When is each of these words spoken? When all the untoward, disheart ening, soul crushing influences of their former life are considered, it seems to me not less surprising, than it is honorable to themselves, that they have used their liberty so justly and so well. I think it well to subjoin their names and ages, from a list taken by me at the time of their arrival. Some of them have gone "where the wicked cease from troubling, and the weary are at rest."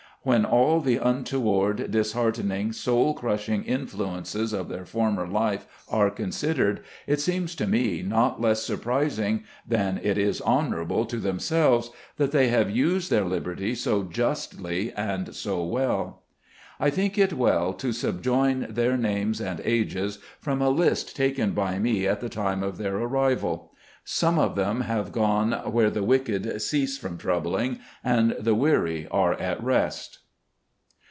When 0.23 0.45
all 0.45 0.81
the 0.81 0.97
untoward, 0.97 1.89
disheart 1.89 2.35
ening, 2.39 2.75
soul 2.75 3.15
crushing 3.15 3.63
influences 3.63 4.53
of 4.53 4.69
their 4.69 4.85
former 4.85 5.27
life 5.27 5.65
are 5.89 6.11
considered, 6.11 6.81
it 7.07 7.19
seems 7.19 7.55
to 7.55 7.65
me 7.65 8.03
not 8.03 8.39
less 8.39 8.61
surprising, 8.61 9.45
than 9.67 9.99
it 10.03 10.19
is 10.19 10.39
honorable 10.41 11.05
to 11.07 11.17
themselves, 11.17 11.89
that 12.17 12.31
they 12.31 12.49
have 12.49 12.69
used 12.69 13.09
their 13.09 13.25
liberty 13.25 13.73
so 13.73 14.03
justly 14.03 14.93
and 14.93 15.33
so 15.33 15.63
well. 15.63 16.21
I 16.79 16.91
think 16.91 17.17
it 17.17 17.33
well 17.33 17.73
to 17.73 17.91
subjoin 17.91 18.67
their 18.69 18.97
names 18.97 19.41
and 19.41 19.59
ages, 19.65 20.19
from 20.39 20.61
a 20.61 20.69
list 20.69 21.15
taken 21.15 21.53
by 21.53 21.79
me 21.79 22.07
at 22.07 22.19
the 22.21 22.29
time 22.29 22.61
of 22.61 22.77
their 22.77 22.95
arrival. 22.97 23.69
Some 24.03 24.39
of 24.39 24.55
them 24.55 24.81
have 24.81 25.11
gone 25.11 25.51
"where 25.71 25.91
the 25.91 26.01
wicked 26.03 26.59
cease 26.63 26.97
from 26.97 27.19
troubling, 27.19 27.79
and 28.03 28.35
the 28.39 28.55
weary 28.55 29.07
are 29.11 29.33
at 29.33 29.63
rest." 29.63 30.17